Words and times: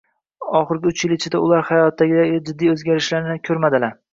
Oxirgi 0.59 0.89
uch 0.91 1.03
yil 1.07 1.13
ichida 1.17 1.41
ular 1.49 1.67
hayotlarida 1.69 2.25
jiddiy 2.49 2.73
o'zgarishlarni 2.75 3.41
ko'rmadilar 3.51 3.95